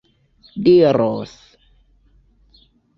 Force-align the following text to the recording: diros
diros 0.65 1.33